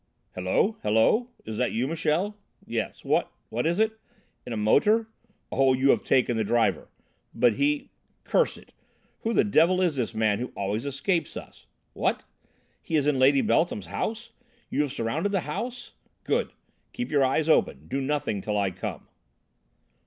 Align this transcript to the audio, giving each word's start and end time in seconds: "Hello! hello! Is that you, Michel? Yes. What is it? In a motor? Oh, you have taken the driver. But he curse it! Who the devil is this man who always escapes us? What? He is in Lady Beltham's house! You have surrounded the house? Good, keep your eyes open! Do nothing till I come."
"Hello! 0.33 0.77
hello! 0.81 1.29
Is 1.45 1.57
that 1.57 1.73
you, 1.73 1.87
Michel? 1.87 2.35
Yes. 2.65 3.05
What 3.05 3.31
is 3.67 3.79
it? 3.79 3.99
In 4.47 4.51
a 4.51 4.57
motor? 4.57 5.05
Oh, 5.51 5.73
you 5.73 5.91
have 5.91 6.03
taken 6.03 6.35
the 6.37 6.43
driver. 6.43 6.87
But 7.35 7.53
he 7.53 7.91
curse 8.23 8.57
it! 8.57 8.73
Who 9.19 9.31
the 9.31 9.43
devil 9.43 9.79
is 9.79 9.95
this 9.97 10.15
man 10.15 10.39
who 10.39 10.51
always 10.55 10.87
escapes 10.87 11.37
us? 11.37 11.67
What? 11.93 12.23
He 12.81 12.95
is 12.95 13.05
in 13.05 13.19
Lady 13.19 13.41
Beltham's 13.41 13.85
house! 13.93 14.31
You 14.71 14.81
have 14.81 14.91
surrounded 14.91 15.31
the 15.31 15.41
house? 15.41 15.91
Good, 16.23 16.51
keep 16.93 17.11
your 17.11 17.23
eyes 17.23 17.47
open! 17.47 17.87
Do 17.87 18.01
nothing 18.01 18.41
till 18.41 18.57
I 18.57 18.71
come." 18.71 19.07